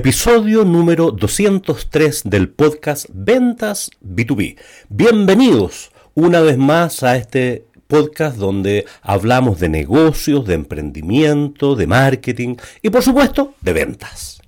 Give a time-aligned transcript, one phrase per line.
[0.00, 4.56] Episodio número 203 del podcast Ventas B2B.
[4.88, 12.56] Bienvenidos una vez más a este podcast donde hablamos de negocios, de emprendimiento, de marketing
[12.80, 14.40] y por supuesto de ventas.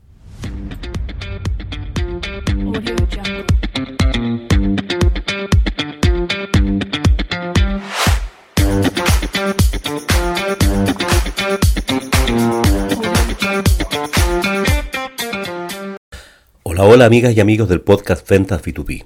[16.85, 19.05] Hola, amigas y amigos del podcast Ventas B2B.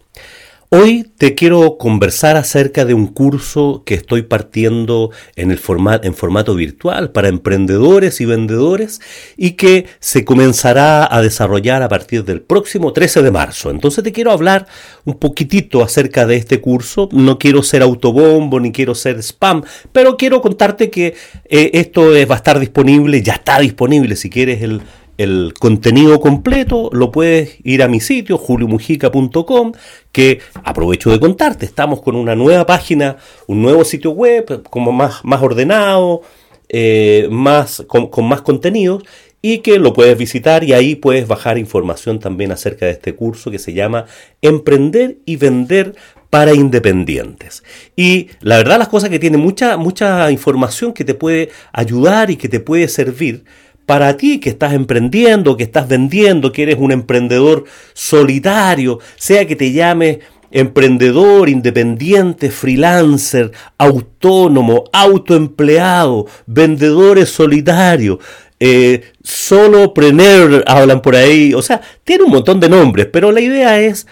[0.70, 7.12] Hoy te quiero conversar acerca de un curso que estoy partiendo en, el formato virtual
[7.12, 9.02] para emprendedores y vendedores
[9.36, 13.68] y que se comenzará a desarrollar a partir del próximo 13 de marzo.
[13.68, 14.66] Entonces te quiero hablar
[15.04, 17.10] un poquitito acerca de este curso.
[17.12, 19.62] No quiero ser autobombo ni quiero ser spam,
[19.92, 21.14] pero quiero contarte que
[21.44, 24.80] eh, esto va a estar disponible, ya está disponible si quieres el
[25.18, 29.72] el contenido completo lo puedes ir a mi sitio juliumujica.com
[30.12, 35.24] que aprovecho de contarte, estamos con una nueva página, un nuevo sitio web como más,
[35.24, 36.22] más ordenado,
[36.68, 39.04] eh, más, con, con más contenidos
[39.42, 43.50] y que lo puedes visitar y ahí puedes bajar información también acerca de este curso
[43.50, 44.06] que se llama
[44.42, 45.94] Emprender y Vender
[46.30, 47.62] para independientes.
[47.94, 52.36] Y la verdad las cosas que tiene mucha, mucha información que te puede ayudar y
[52.36, 53.44] que te puede servir
[53.86, 59.56] para ti que estás emprendiendo, que estás vendiendo, que eres un emprendedor solitario, sea que
[59.56, 60.18] te llames
[60.50, 68.18] emprendedor, independiente, freelancer, autónomo, autoempleado, vendedores solitarios,
[68.58, 73.80] eh, solopreneur, hablan por ahí, o sea, tiene un montón de nombres, pero la idea
[73.80, 74.06] es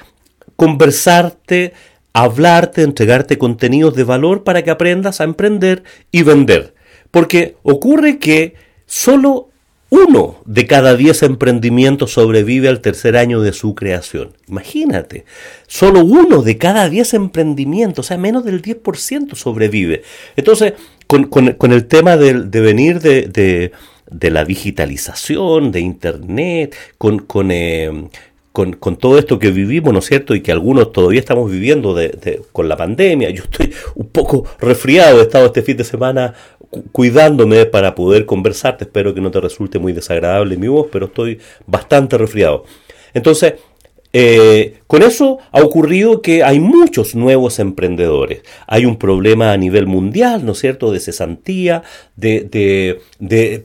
[0.55, 1.72] conversarte,
[2.12, 6.75] hablarte, entregarte contenidos de valor para que aprendas a emprender y vender.
[7.11, 8.55] Porque ocurre que
[8.86, 9.48] solo
[9.95, 14.31] uno de cada diez emprendimientos sobrevive al tercer año de su creación.
[14.48, 15.25] Imagínate,
[15.69, 20.03] solo uno de cada diez emprendimientos, o sea, menos del 10% sobrevive.
[20.35, 20.73] Entonces,
[21.07, 23.70] con, el tema de, venir de,
[24.30, 28.08] la digitalización, de Internet, con, eh,
[28.52, 30.35] con, todo esto que vivimos, ¿no es cierto?
[30.35, 31.97] Y que algunos todavía estamos viviendo
[32.52, 33.30] con la pandemia.
[33.30, 36.35] Yo estoy un poco resfriado, he estado este fin de semana
[36.92, 38.85] cuidándome para poder conversarte.
[38.85, 42.64] Espero que no te resulte muy desagradable mi voz, pero estoy bastante resfriado.
[43.12, 43.55] Entonces,
[44.17, 48.42] eh, con eso ha ocurrido que hay muchos nuevos emprendedores.
[48.69, 51.83] Hay un problema a nivel mundial, ¿no es cierto?, de cesantía,
[52.14, 53.01] de,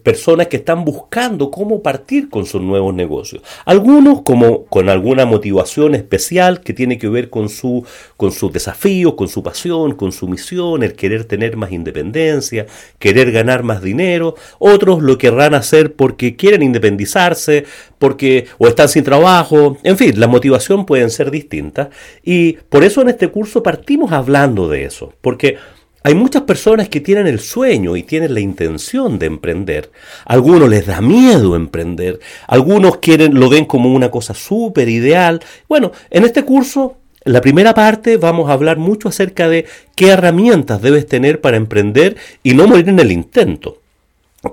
[0.02, 3.44] personas que están buscando cómo partir con sus nuevos negocios.
[3.66, 7.86] Algunos como con alguna motivación especial que tiene que ver con su,
[8.18, 12.66] con con su pasión, con su misión, el querer tener más independencia,
[12.98, 14.34] querer ganar más dinero.
[14.58, 17.66] Otros lo querrán hacer porque quieren independizarse,
[18.00, 19.78] porque o están sin trabajo.
[19.84, 21.90] En fin, las motivación pueden ser distintas
[22.24, 25.58] y por eso en este curso partimos hablando de eso, porque
[26.02, 29.92] hay muchas personas que tienen el sueño y tienen la intención de emprender.
[30.24, 35.42] algunos les da miedo emprender, algunos quieren lo ven como una cosa súper ideal.
[35.68, 36.96] Bueno, en este curso
[37.26, 41.58] en la primera parte vamos a hablar mucho acerca de qué herramientas debes tener para
[41.58, 43.79] emprender y no morir en el intento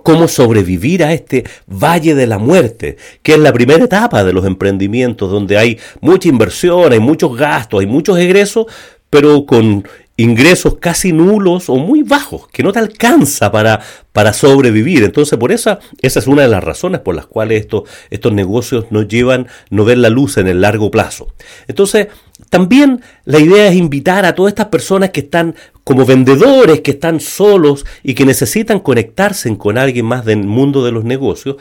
[0.03, 4.45] cómo sobrevivir a este valle de la muerte, que es la primera etapa de los
[4.45, 8.67] emprendimientos, donde hay mucha inversión, hay muchos gastos, hay muchos egresos,
[9.11, 13.81] pero con ingresos casi nulos o muy bajos, que no te alcanza para,
[14.13, 15.05] para sobrevivir.
[15.05, 18.87] Entonces, por esa, esa es una de las razones por las cuales estos, estos negocios
[18.91, 21.35] no llevan, no ven la luz en el largo plazo.
[21.69, 22.09] Entonces,
[22.51, 27.21] también la idea es invitar a todas estas personas que están como vendedores, que están
[27.21, 31.57] solos y que necesitan conectarse con alguien más del mundo de los negocios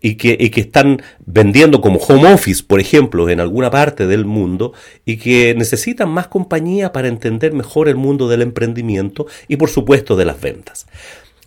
[0.00, 4.72] y que, están vendiendo como home office, por ejemplo, en alguna parte del mundo
[5.04, 10.16] y que necesitan más compañía para entender mejor el mundo del emprendimiento y por supuesto
[10.16, 10.86] de las ventas.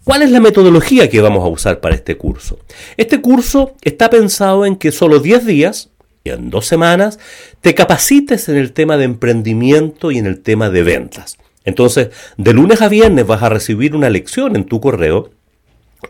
[0.03, 2.59] ¿Cuál es la metodología que vamos a usar para este curso?
[2.97, 5.89] Este curso está pensado en que solo 10 días,
[6.25, 7.19] y en dos semanas
[7.61, 11.37] te capacites en el tema de emprendimiento y en el tema de ventas.
[11.65, 15.31] Entonces, de lunes a viernes vas a recibir una lección en tu correo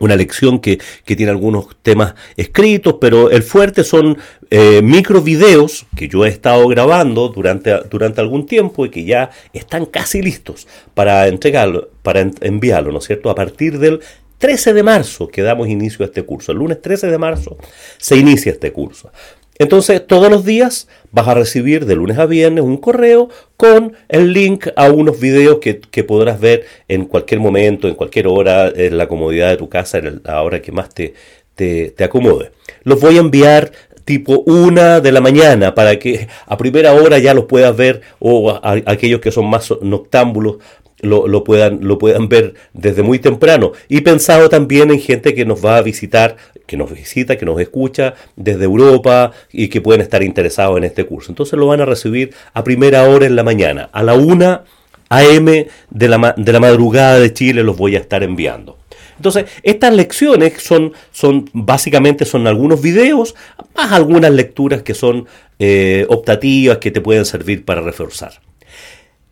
[0.00, 4.18] una lección que, tiene algunos temas escritos, pero el fuerte son
[4.50, 9.30] eh, micro videos que yo he estado grabando durante, durante algún tiempo y que ya
[9.52, 13.30] están casi listos para entregarlo, para enviarlo, ¿no es cierto?
[13.30, 14.00] A partir del
[14.38, 16.52] 13 de marzo que damos inicio a este curso.
[16.52, 17.56] El lunes 13 de marzo
[17.98, 19.10] se inicia este curso.
[19.58, 24.32] Entonces, todos los días vas a recibir de lunes a viernes un correo con el
[24.32, 29.06] link a unos videos que, podrás ver en cualquier momento, en cualquier hora, en la
[29.06, 31.14] comodidad de tu casa, en la hora que más te,
[31.54, 32.50] te, te acomode.
[32.82, 33.70] Los voy a enviar
[34.04, 38.60] tipo una de la mañana para que a primera hora ya los puedas ver o
[38.62, 40.58] aquellos que son más noctámbulos
[41.04, 43.72] lo, puedan, lo puedan ver desde muy temprano.
[43.88, 47.60] Y pensado también en gente que nos va a visitar, que nos visita, que nos
[47.60, 51.30] escucha desde Europa y que pueden estar interesados en este curso.
[51.30, 54.64] Entonces lo van a recibir a primera hora en la mañana, a la una
[55.08, 58.78] AM de la, de la madrugada de Chile los voy a estar enviando.
[59.16, 63.34] Entonces, estas lecciones son, son básicamente son algunos videos,
[63.76, 65.26] más algunas lecturas que son
[65.58, 68.40] eh, optativas que te pueden servir para reforzar.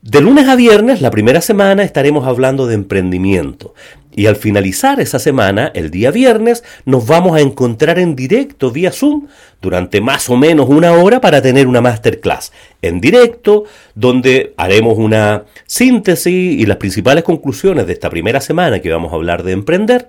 [0.02, 3.72] De lunes a viernes, la primera semana, estaremos hablando de emprendimiento.
[4.10, 8.90] Y al finalizar esa semana, el día viernes, nos vamos a encontrar en directo vía
[8.90, 9.28] Zoom
[9.60, 12.52] durante más o menos una hora para tener una masterclass
[12.82, 13.62] en directo,
[13.94, 19.14] donde haremos una síntesis y las principales conclusiones de esta primera semana que vamos a
[19.14, 20.08] hablar de emprender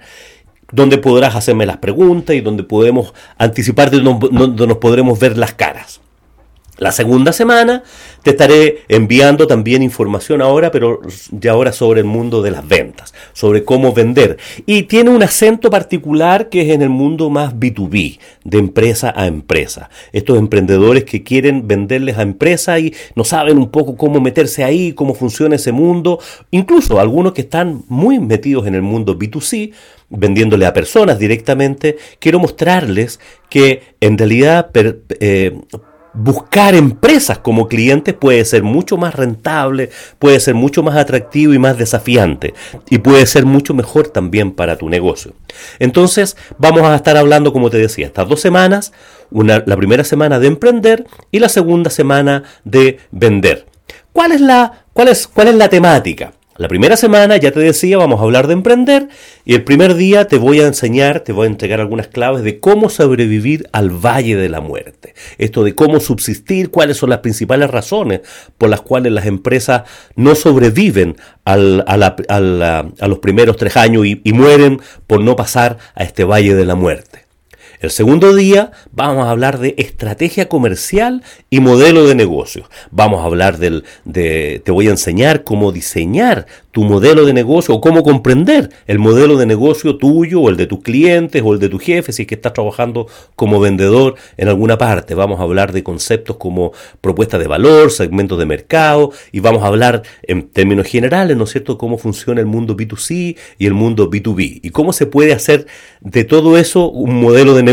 [0.71, 6.01] donde podrás hacerme las preguntas y donde podemos anticipar, donde nos podremos ver las caras.
[6.77, 7.83] La segunda semana
[8.23, 13.13] te estaré enviando también información ahora, pero de ahora sobre el mundo de las ventas,
[13.33, 14.37] sobre cómo vender.
[14.65, 19.27] Y tiene un acento particular que es en el mundo más B2B, de empresa a
[19.27, 19.89] empresa.
[20.13, 24.93] Estos emprendedores que quieren venderles a empresa y no saben un poco cómo meterse ahí,
[24.93, 26.19] cómo funciona ese mundo.
[26.51, 29.73] Incluso algunos que están muy metidos en el mundo B2C,
[30.09, 33.19] vendiéndole a personas directamente, quiero mostrarles
[33.49, 34.69] que en realidad...
[35.19, 35.59] Eh,
[36.13, 39.89] buscar empresas como clientes puede ser mucho más rentable,
[40.19, 42.53] puede ser mucho más atractivo y más desafiante
[42.89, 45.33] y puede ser mucho mejor también para tu negocio.
[45.79, 48.93] Entonces vamos a estar hablando, como te decía, estas dos semanas,
[49.31, 53.65] una, la primera semana de emprender y la segunda semana de vender.
[54.11, 56.33] ¿Cuál es la, cuál es, cuál es la temática?
[56.63, 59.09] La primera semana, ya te decía, vamos a hablar de emprender
[59.43, 62.61] y el primer día te voy a enseñar, te voy a entregar algunas claves de
[62.61, 65.13] cómo sobrevivir al valle de la muerte.
[65.37, 68.21] Esto de cómo subsistir, cuáles son las principales razones
[68.57, 69.81] por las cuales las empresas
[70.15, 76.55] no sobreviven a, los primeros tres años y mueren por no pasar a este valle
[76.55, 77.22] de la muerte.
[77.83, 82.69] El segundo día vamos a hablar de estrategia comercial y modelo de negocio.
[82.91, 87.75] Vamos a hablar del, de, te voy a enseñar cómo diseñar tu modelo de negocio
[87.75, 91.59] o cómo comprender el modelo de negocio tuyo o el de tus clientes o el
[91.59, 95.13] de tu jefe si es que estás trabajando como vendedor en alguna parte.
[95.13, 96.71] Vamos a hablar de conceptos como
[97.01, 101.51] propuesta de valor, segmentos de mercado y vamos a hablar en términos generales, ¿no es
[101.51, 105.67] cierto?, cómo funciona el mundo B2C y el mundo B2B y cómo se puede hacer
[105.99, 107.72] de todo eso un modelo de negocio.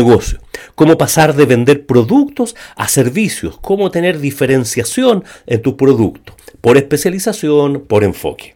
[0.75, 7.81] Cómo pasar de vender productos a servicios, cómo tener diferenciación en tu producto, por especialización,
[7.87, 8.55] por enfoque.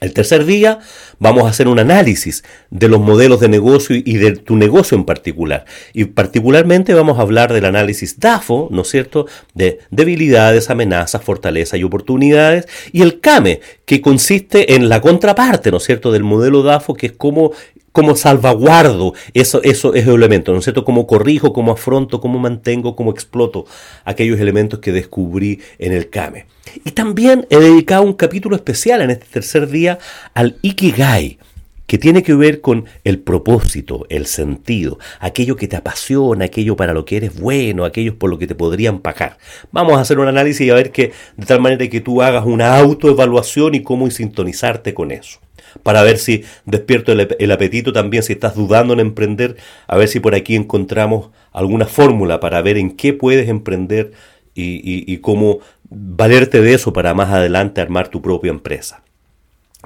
[0.00, 0.80] El tercer día
[1.18, 5.04] vamos a hacer un análisis de los modelos de negocio y de tu negocio en
[5.04, 5.64] particular.
[5.92, 11.78] Y particularmente vamos a hablar del análisis DAFO, ¿no es cierto?, de debilidades, amenazas, fortalezas
[11.78, 12.66] y oportunidades.
[12.92, 17.06] Y el CAME, que consiste en la contraparte, ¿no es cierto?, del modelo DAFO, que
[17.06, 17.52] es cómo
[17.94, 20.84] cómo salvaguardo eso, eso, esos elementos, ¿no es cierto?
[20.84, 23.66] Cómo corrijo, cómo afronto, cómo mantengo, cómo exploto
[24.04, 26.46] aquellos elementos que descubrí en el CAME.
[26.84, 30.00] Y también he dedicado un capítulo especial en este tercer día
[30.34, 31.38] al Ikigai,
[31.86, 36.94] que tiene que ver con el propósito, el sentido, aquello que te apasiona, aquello para
[36.94, 39.38] lo que eres bueno, aquello por lo que te podrían pagar.
[39.70, 42.44] Vamos a hacer un análisis y a ver que de tal manera que tú hagas
[42.44, 45.38] una autoevaluación y cómo sintonizarte con eso
[45.82, 50.20] para ver si despierto el, apetito también, si estás dudando en emprender, a ver si
[50.20, 54.12] por aquí encontramos alguna fórmula para ver en qué puedes emprender
[54.54, 59.02] y, cómo valerte de eso para más adelante armar tu propia empresa.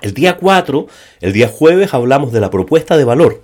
[0.01, 0.87] El día 4,
[1.21, 3.43] el día jueves, hablamos de la propuesta de valor.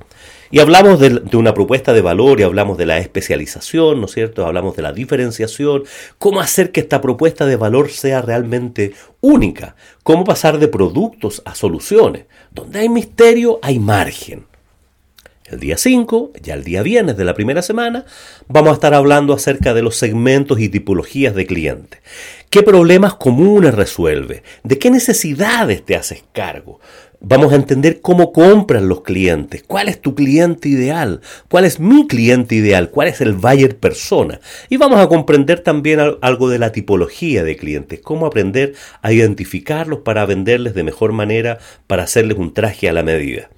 [0.51, 4.47] Y hablamos de, una propuesta de valor y hablamos de la especialización, ¿no es cierto?
[4.47, 5.83] Hablamos de la diferenciación,
[6.19, 9.75] cómo hacer que esta propuesta de valor sea realmente única,
[10.05, 12.27] cómo pasar de productos a soluciones.
[12.55, 14.47] Donde hay misterio, hay margen.
[15.47, 18.07] El día 5, ya el día viernes de la primera semana,
[18.49, 22.01] vamos a estar hablando acerca de los segmentos y tipologías de clientes.
[22.51, 24.43] ¿Qué problemas comunes resuelve?
[24.63, 26.81] ¿De qué necesidades te haces cargo?
[27.27, 32.07] Vamos a entender cómo compran los clientes, cuál es tu cliente ideal, cuál es mi
[32.07, 34.41] cliente ideal, cuál es el buyer persona.
[34.69, 40.01] Y vamos a comprender también algo de la tipología de clientes, cómo aprender a identificarlos
[40.01, 43.49] para venderles de mejor manera, para hacerles un traje a la medida.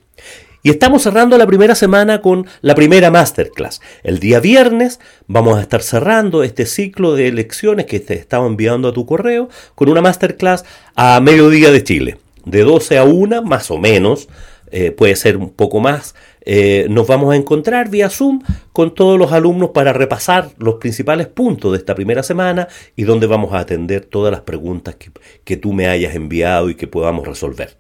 [0.63, 3.81] Y estamos cerrando la primera semana con la primera masterclass.
[4.05, 8.87] El día viernes vamos a estar cerrando este ciclo de lecciones que te estaba enviando
[8.87, 12.26] a tu correo con una masterclass a mediodía de Chile.
[12.47, 14.29] De 12 a 1, más o menos,
[14.71, 19.19] eh, puede ser un poco más, eh, nos vamos a encontrar vía Zoom con todos
[19.19, 23.59] los alumnos para repasar los principales puntos de esta primera semana y donde vamos a
[23.59, 25.11] atender todas las preguntas que,
[25.45, 27.77] que tú me hayas enviado y que podamos resolver.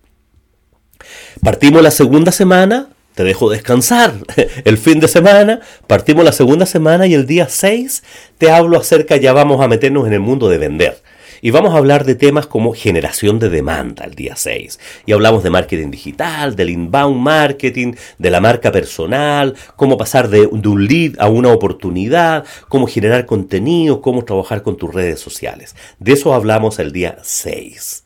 [1.42, 4.12] Partimos la segunda semana te dejo descansar
[4.64, 8.04] el fin de semana, partimos la segunda semana y el día 6
[8.36, 11.02] te hablo acerca, ya vamos a meternos en el mundo de vender.
[11.40, 14.78] Y vamos a hablar de temas como generación de demanda el día 6.
[15.06, 20.46] Y hablamos de marketing digital, del inbound marketing, de la marca personal, cómo pasar de,
[20.46, 25.76] un lead a una oportunidad, cómo generar contenido, cómo trabajar con tus redes sociales.
[25.98, 28.04] De eso hablamos el día 6.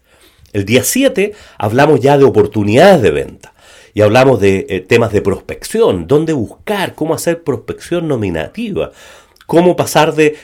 [0.53, 3.55] El día 7 hablamos ya de oportunidades de venta
[3.95, 8.93] y hablamos de eh, temas de prospección, dónde buscar, cómo hacer prospección nominativa,
[9.51, 10.37] cómo pasar de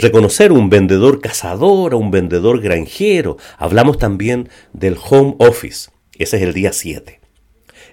[0.00, 3.36] reconocer un vendedor cazador a un vendedor granjero.
[3.56, 5.90] Hablamos también del home office.
[6.16, 7.18] Ese es el día 7.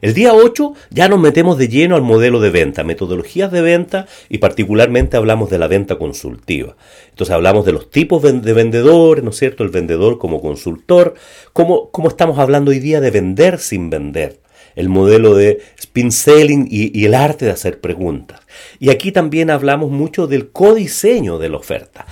[0.02, 4.06] El día 8 ya nos metemos de lleno al modelo de venta, metodologías de venta
[4.30, 6.78] y particularmente hablamos de la venta consultiva.
[7.10, 9.64] Entonces hablamos de los tipos de vendedores, ¿no es cierto?
[9.64, 11.16] El vendedor como consultor,
[11.54, 14.45] cómo estamos hablando hoy día de vender sin vender
[14.76, 18.42] el modelo de spin selling y, el arte de hacer preguntas.
[18.80, 22.06] Y aquí también hablamos mucho del codiseño de la oferta,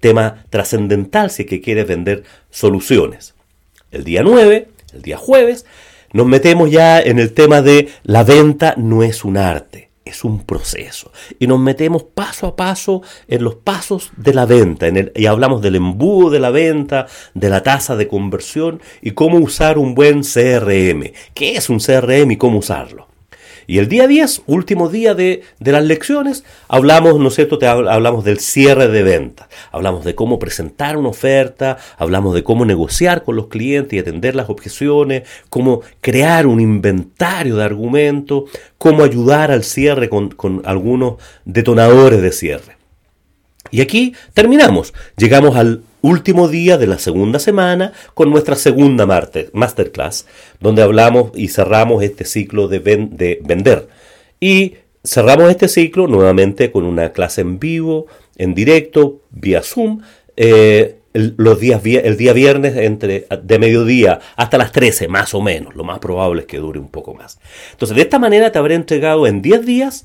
[0.00, 3.34] tema trascendental si es que quieres vender soluciones.
[3.90, 5.66] El día 9, el día jueves,
[6.12, 10.44] nos metemos ya en el tema de la venta no es un arte es un
[10.44, 11.12] proceso.
[11.38, 14.86] Y nos metemos paso a paso en los pasos de la venta.
[15.14, 19.78] Y hablamos del embudo de la venta, de la tasa de conversión y cómo usar
[19.78, 21.12] un buen CRM.
[21.34, 23.13] ¿Qué es un CRM y cómo usarlo?
[23.66, 27.58] Y el día 10, último día de, las lecciones, hablamos, ¿no es cierto?
[27.58, 32.64] Te hablamos del cierre de ventas, hablamos de cómo presentar una oferta, hablamos de cómo
[32.64, 39.04] negociar con los clientes y atender las objeciones, cómo crear un inventario de argumentos, cómo
[39.04, 42.76] ayudar al cierre con, con algunos detonadores de cierre.
[43.70, 50.26] Y aquí terminamos, llegamos al último día de la segunda semana con nuestra segunda masterclass,
[50.60, 52.78] donde hablamos y cerramos este ciclo de,
[53.42, 53.88] vender.
[54.38, 58.06] Y cerramos este ciclo nuevamente con una clase en vivo,
[58.36, 60.02] en directo, vía Zoom.
[60.36, 65.40] Eh, el, los días, el día viernes entre, de mediodía hasta las 13 más o
[65.40, 67.38] menos, lo más probable es que dure un poco más.
[67.70, 70.04] Entonces de esta manera te habré entregado en 10 días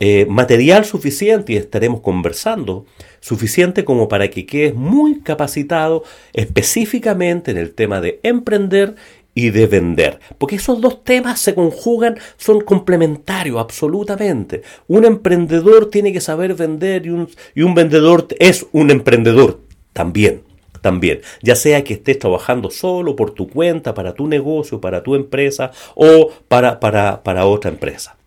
[0.00, 2.84] eh, material suficiente y estaremos conversando
[3.20, 8.96] suficiente como para que quedes muy capacitado específicamente en el tema de emprender
[9.34, 10.20] y de vender.
[10.38, 14.62] Porque esos dos temas se conjugan, son complementarios absolutamente.
[14.86, 19.60] Un emprendedor tiene que saber vender y un, y un vendedor es un emprendedor
[19.92, 20.42] también.
[20.80, 25.14] También, ya sea que estés trabajando solo por tu cuenta, para tu negocio, para tu
[25.14, 28.18] empresa o para, para, para otra empresa.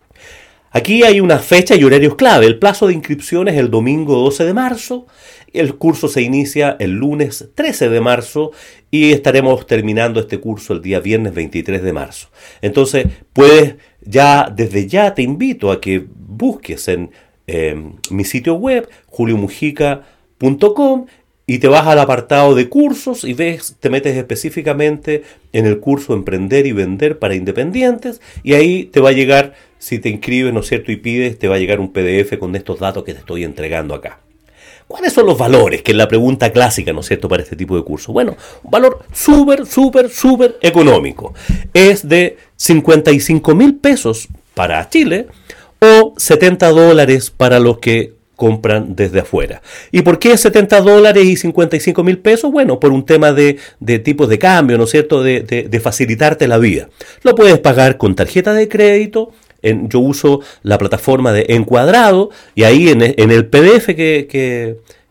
[0.70, 2.46] Aquí hay una fecha y horarios clave.
[2.46, 5.06] El plazo de inscripción es el domingo 12 de marzo.
[5.52, 8.52] El curso se inicia el lunes 13 de marzo
[8.90, 12.28] y estaremos terminando este curso el día viernes 23 de marzo.
[12.60, 17.10] Entonces, puedes ya, desde ya te invito a que busques en
[17.46, 21.06] em, mi sitio web, juliomujica.com
[21.46, 25.22] y te vas al apartado de cursos y ves, te metes específicamente
[25.54, 29.98] en el curso Emprender y Vender para Independientes y ahí te va a llegar si
[29.98, 30.92] te inscribes, ¿no es cierto?
[30.92, 33.94] Y pides, te va a llegar un PDF con estos datos que te estoy entregando
[33.94, 34.20] acá.
[34.88, 35.82] ¿Cuáles son los valores?
[35.82, 38.10] Que es la pregunta clásica, ¿no es cierto?, para este tipo de curso.
[38.10, 41.34] Bueno, un valor súper, súper, súper económico.
[41.74, 45.26] Es de 55 mil pesos para Chile
[45.78, 49.60] o 70 dólares para los que compran desde afuera.
[49.92, 52.50] ¿Y por qué 70 dólares y 55 mil pesos?
[52.50, 56.48] Bueno, por un tema de, de tipos de cambio, ¿no es cierto?, de, de facilitarte
[56.48, 56.88] la vida.
[57.22, 62.88] Lo puedes pagar con tarjeta de crédito, yo uso la plataforma de Encuadrado y ahí
[62.88, 64.26] en, el PDF que,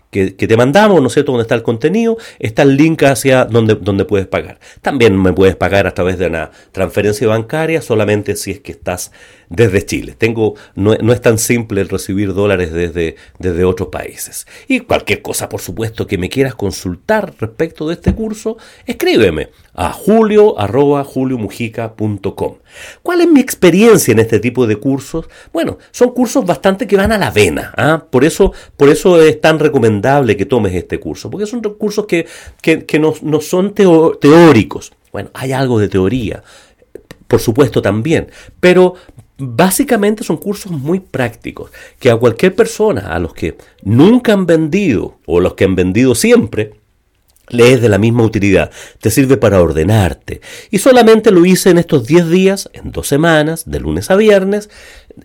[0.09, 3.75] que, te mandamos, ¿no es cierto?, donde está el contenido, está el link hacia donde,
[3.75, 4.59] donde puedes pagar.
[4.81, 9.11] También me puedes pagar a través de una transferencia bancaria solamente si es que estás
[9.49, 10.15] desde Chile.
[10.17, 14.47] Tengo, no, es tan simple recibir dólares desde, desde otros países.
[14.67, 19.91] Y cualquier cosa, por supuesto, que me quieras consultar respecto de este curso, escríbeme a
[19.91, 22.55] julio arroba juliomujica.com.
[23.01, 25.27] ¿Cuál es mi experiencia en este tipo de cursos?
[25.53, 27.73] Bueno, son cursos bastante que van a la vena.
[27.77, 28.03] ¿ah?
[28.09, 32.27] Por, eso, por eso es tan recomendable que tomes este curso, porque son cursos que,
[32.61, 34.91] que, no, no, son teóricos.
[35.11, 36.43] Bueno, hay algo de teoría,
[37.27, 38.95] por supuesto también, pero
[39.39, 45.19] Básicamente son cursos muy prácticos que a cualquier persona, a los que nunca han vendido
[45.25, 46.73] o los que han vendido siempre,
[47.49, 50.41] le es de la misma utilidad, te sirve para ordenarte.
[50.69, 54.69] Y solamente lo hice en estos 10 días, en dos semanas, de lunes a viernes,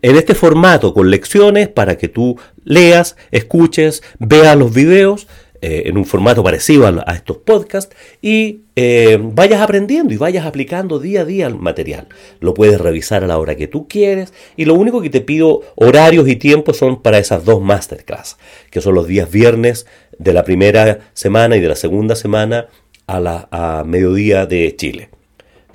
[0.02, 5.26] en este formato, con lecciones para que tú leas, escuches, veas los videos
[5.64, 10.98] eh, en un formato parecido a, estos podcasts y eh, vayas aprendiendo y vayas aplicando
[10.98, 12.08] día a día el material.
[12.40, 15.60] Lo puedes revisar a la hora que tú quieres y lo único que te pido
[15.76, 18.38] horarios y tiempos son para esas dos masterclass,
[18.72, 19.86] que son los días viernes
[20.18, 22.66] de la primera semana y de la segunda semana
[23.06, 25.10] a, la, a mediodía de Chile.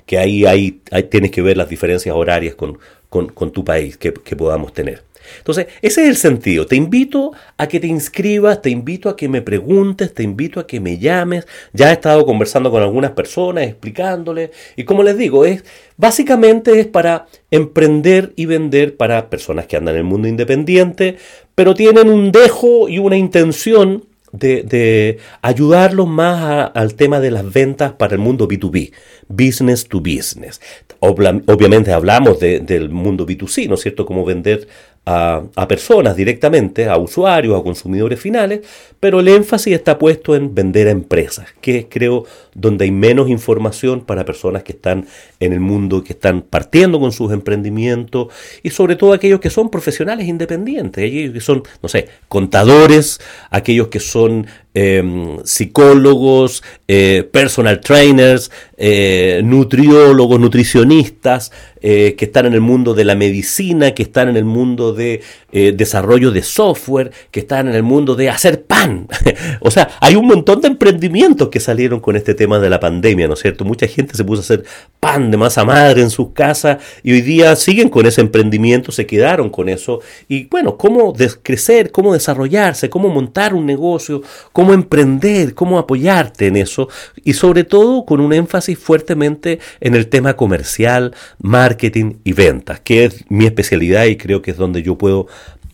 [0.04, 2.78] Que ahí, ahí, tienes que ver las diferencias horarias con,
[3.08, 5.07] con, tu país que podamos tener.
[5.38, 6.66] Entonces, ese es el sentido.
[6.66, 10.66] Te invito a que te inscribas, te invito a que me preguntes, te invito a
[10.66, 11.46] que me llames.
[11.72, 14.50] Ya he estado conversando con algunas personas, explicándoles.
[14.76, 15.64] Y como les digo, es
[15.96, 21.16] básicamente es para emprender y vender para personas que andan en el mundo independiente,
[21.54, 27.92] pero tienen un dejo y una intención de, ayudarlos más al tema de las ventas
[27.92, 28.92] para el mundo B2B,
[29.28, 30.60] business to business.
[31.00, 34.04] obviamente hablamos del mundo B2C, ¿no es cierto?
[34.04, 34.68] Cómo vender
[35.10, 38.60] a, personas directamente, a usuarios, a consumidores finales,
[39.00, 43.30] pero el énfasis está puesto en vender a empresas, que es creo donde hay menos
[43.30, 45.06] información para personas que están
[45.40, 48.28] en el mundo, que están partiendo con sus emprendimientos
[48.62, 53.88] y sobre todo aquellos que son profesionales independientes, aquellos que son, no sé, contadores, aquellos
[53.88, 54.46] que son
[54.80, 63.04] Em, psicólogos, eh, personal trainers, eh, nutriólogos, nutricionistas, eh, que están en el mundo de
[63.04, 65.20] la medicina, que están en el mundo de
[65.50, 69.08] desarrollo de software, que están en el mundo de hacer pan.
[69.60, 73.26] o sea, hay un montón de emprendimientos que salieron con este tema de la pandemia,
[73.26, 73.64] ¿no es cierto?
[73.64, 74.64] Mucha gente se puso a hacer
[75.00, 79.06] pan de masa madre en sus casas y hoy día siguen con ese emprendimiento, se
[79.06, 80.00] quedaron con eso.
[80.28, 86.56] Y bueno, cómo crecer, cómo desarrollarse, cómo montar un negocio, cómo emprender, cómo apoyarte en
[86.56, 86.88] eso
[87.24, 93.04] y sobre todo con un énfasis fuertemente en el tema comercial, marketing y ventas, que
[93.04, 95.26] es mi especialidad y creo que es donde yo puedo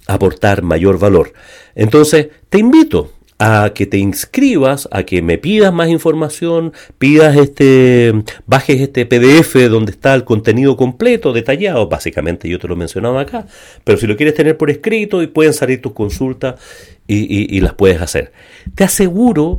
[0.06, 1.32] aportar mayor valor.
[1.74, 8.12] Entonces, te invito a que te inscribas, a que me pidas más información, pidas este,
[8.46, 13.46] bajes este PDF donde está el contenido completo, detallado, básicamente yo te lo mencionaba acá,
[13.82, 16.54] pero si lo quieres tener por escrito y pueden salir tus consultas
[17.06, 18.32] y, las puedes hacer.
[18.74, 19.58] Te aseguro,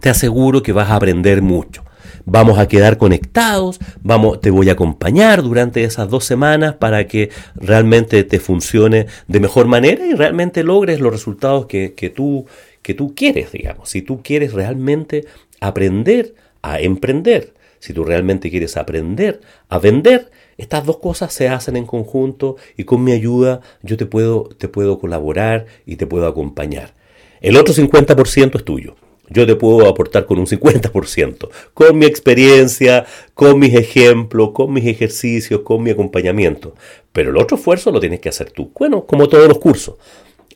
[0.00, 1.82] te aseguro que vas a aprender mucho.
[2.26, 7.30] Vamos a quedar conectados, vamos, te voy a acompañar durante esas dos semanas para que
[7.54, 12.46] realmente te funcione de mejor manera y realmente logres los resultados que, que, tú,
[12.84, 13.88] que tú quieres, digamos.
[13.88, 15.24] Si tú quieres realmente
[15.58, 21.76] aprender a emprender, si tú realmente quieres aprender a vender, estas dos cosas se hacen
[21.76, 26.26] en conjunto y con mi ayuda yo te puedo, te puedo colaborar y te puedo
[26.28, 26.94] acompañar.
[27.40, 28.96] El otro 50% es tuyo.
[29.30, 34.84] Yo te puedo aportar con un 50%, con mi experiencia, con mis ejemplos, con mis
[34.84, 36.74] ejercicios, con mi acompañamiento.
[37.12, 38.70] Pero el otro esfuerzo lo tienes que hacer tú.
[38.78, 39.96] Bueno, como todos los cursos.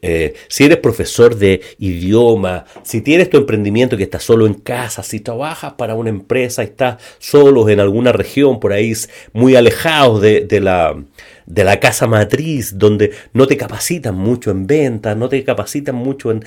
[0.03, 5.03] Eh, si eres profesor de idioma, si tienes tu emprendimiento que estás solo en casa,
[5.03, 8.93] si trabajas para una empresa y estás solo en alguna región por ahí
[9.33, 10.97] muy alejados de, la,
[11.49, 16.31] de la casa matriz, donde no te capacitan mucho en ventas, no te capacitan mucho
[16.31, 16.45] en,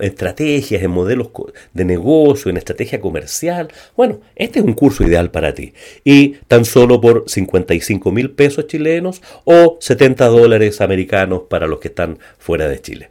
[0.00, 1.30] estrategias, en modelos
[1.72, 3.68] de negocio, en estrategia comercial.
[3.96, 5.72] Bueno, este es un curso ideal para ti.
[6.02, 11.88] Y tan solo por 55 mil pesos chilenos o 70 dólares americanos para los que
[11.88, 13.08] están fuera de Chile.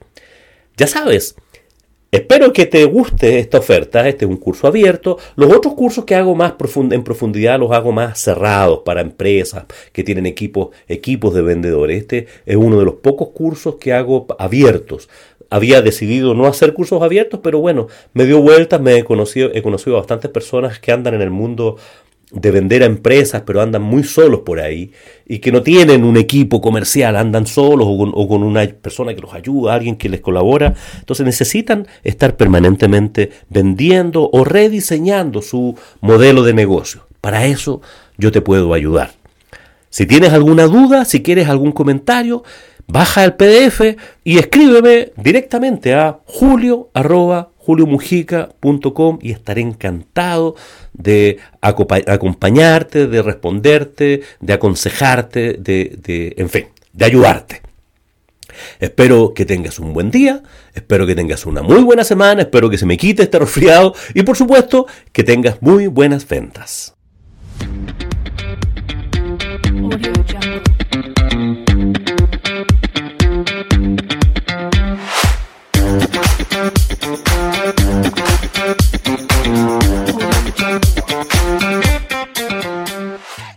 [0.75, 1.35] Ya sabes,
[2.11, 5.19] Espero que te guste esta oferta, este es un curso abierto.
[5.35, 10.03] Los otros cursos que hago más en profundidad los hago más cerrados para empresas que
[10.03, 12.01] tienen equipos, equipos de vendedores.
[12.01, 15.07] Este es uno de los pocos cursos que hago abiertos.
[15.51, 19.61] Había decidido no hacer cursos abiertos, pero bueno, me dio vueltas, me he conocido, he
[19.61, 21.77] conocido a bastantes personas que andan en el mundo
[22.31, 24.91] de vender a empresas, pero andan muy solos por ahí
[25.27, 29.33] y que no tienen un equipo comercial, andan solos o con, una persona que los
[29.33, 30.75] ayuda, alguien que les colabora.
[30.99, 37.07] Entonces necesitan estar permanentemente vendiendo o rediseñando su modelo de negocio.
[37.19, 37.81] Para eso
[38.17, 39.11] yo te puedo ayudar.
[39.89, 42.43] Si tienes alguna duda, si quieres algún comentario,
[42.85, 46.89] baja el PDF y escríbeme directamente a julio
[47.69, 50.55] juliomujica.com y estaré encantado
[50.91, 57.61] de acompañarte, de responderte, de aconsejarte, de, en fin, de ayudarte.
[58.79, 60.41] Espero que tengas un buen día,
[60.73, 64.23] espero que tengas una muy buena semana, espero que se me quite este resfriado y
[64.23, 66.95] por supuesto que tengas muy buenas ventas.